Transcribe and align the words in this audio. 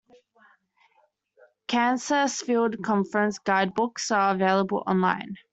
Kansas 1.67 2.41
Field 2.41 2.83
Conference 2.83 3.37
guidebooks 3.37 4.09
are 4.09 4.33
available 4.33 4.81
online. 4.87 5.35